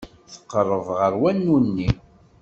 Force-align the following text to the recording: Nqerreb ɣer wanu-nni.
Nqerreb 0.43 0.85
ɣer 0.99 1.13
wanu-nni. 1.21 1.89